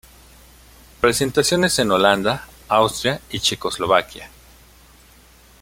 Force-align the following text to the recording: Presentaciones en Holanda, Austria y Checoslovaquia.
Presentaciones 0.99 1.77
en 1.77 1.91
Holanda, 1.91 2.47
Austria 2.67 3.21
y 3.29 3.39
Checoslovaquia. 3.39 4.31